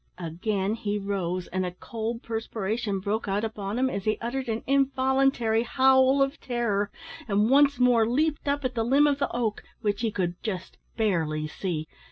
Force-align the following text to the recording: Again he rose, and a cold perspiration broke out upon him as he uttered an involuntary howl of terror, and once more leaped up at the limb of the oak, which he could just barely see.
Again 0.17 0.73
he 0.73 0.97
rose, 0.97 1.45
and 1.49 1.63
a 1.63 1.69
cold 1.69 2.23
perspiration 2.23 2.99
broke 2.99 3.27
out 3.27 3.43
upon 3.43 3.77
him 3.77 3.87
as 3.87 4.05
he 4.05 4.17
uttered 4.19 4.49
an 4.49 4.63
involuntary 4.65 5.61
howl 5.61 6.23
of 6.23 6.39
terror, 6.39 6.89
and 7.27 7.51
once 7.51 7.77
more 7.79 8.07
leaped 8.09 8.47
up 8.47 8.65
at 8.65 8.73
the 8.73 8.83
limb 8.83 9.05
of 9.05 9.19
the 9.19 9.31
oak, 9.31 9.61
which 9.81 10.01
he 10.01 10.09
could 10.09 10.41
just 10.41 10.79
barely 10.97 11.45
see. 11.45 11.87